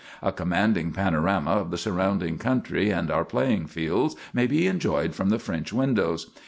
A 0.23 0.31
commanding 0.31 0.93
panorama 0.93 1.51
of 1.51 1.69
the 1.69 1.77
surrounding 1.77 2.39
country 2.39 2.89
and 2.89 3.11
our 3.11 3.23
playing 3.23 3.67
fields 3.67 4.15
may 4.33 4.47
be 4.47 4.65
enjoyed 4.65 5.13
from 5.13 5.29
the 5.29 5.37
French 5.37 5.71
windows. 5.71 6.31